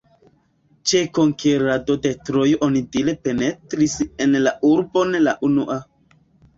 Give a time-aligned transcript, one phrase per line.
[0.91, 5.83] Ĉe konkerado de Trojo onidire penetris en la urbon la unua.